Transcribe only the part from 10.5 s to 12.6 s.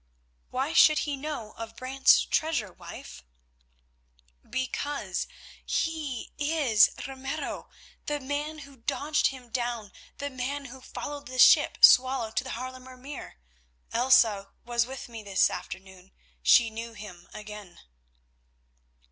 who followed the ship Swallow to the